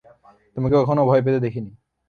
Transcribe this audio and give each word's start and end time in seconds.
তোমাকে 0.55 0.75
কখনও 0.75 1.03
ভয় 1.05 1.21
পেতে 1.21 1.39
দেখিনি। 1.39 1.71